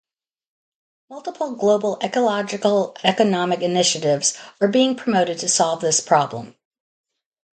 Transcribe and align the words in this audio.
Multiple 1.11 1.53
global 1.53 1.99
ecological 2.01 2.97
economic 3.03 3.61
initiatives 3.61 4.35
are 4.59 4.67
being 4.67 4.95
promoted 4.95 5.37
to 5.37 5.47
solve 5.47 5.81
this 5.81 5.99
problem. 5.99 6.55